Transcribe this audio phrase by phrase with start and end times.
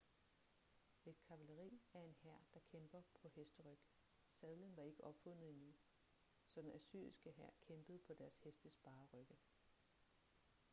[1.05, 3.77] et kavaleri er en hær der kæmper på hesteryg
[4.31, 5.73] sadlen var ikke opfundet endnu
[6.47, 9.37] så den assyriske hær kæmpede på deres hestes bare rygge